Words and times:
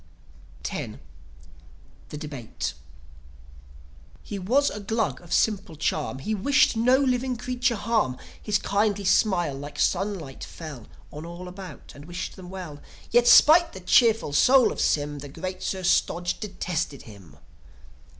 X. 0.67 0.97
THE 2.09 2.17
DEBATE 2.17 2.73
He 4.23 4.39
was 4.39 4.71
a 4.71 4.79
Glug 4.79 5.21
of 5.21 5.31
simple 5.31 5.75
charm; 5.75 6.17
He 6.17 6.33
wished 6.33 6.75
no 6.75 6.97
living 6.97 7.37
creature 7.37 7.75
harm. 7.75 8.17
His 8.41 8.57
kindly 8.57 9.05
smile 9.05 9.53
like 9.53 9.77
sunlight 9.77 10.43
fell 10.43 10.87
On 11.13 11.23
all 11.23 11.47
about, 11.47 11.91
and 11.93 12.05
wished 12.05 12.35
them 12.35 12.49
well. 12.49 12.81
Yet, 13.11 13.27
'spite 13.27 13.73
the 13.73 13.79
cheerful 13.79 14.33
soul 14.33 14.71
of 14.71 14.81
Sym, 14.81 15.19
The 15.19 15.29
great 15.29 15.61
Sir 15.61 15.83
Stodge 15.83 16.39
detested 16.39 17.03
him. 17.03 17.37